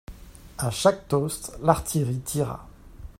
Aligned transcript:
À 0.57 0.71
chaque 0.71 1.07
toast, 1.07 1.59
l'artillerie 1.61 2.21
tira. 2.21 2.67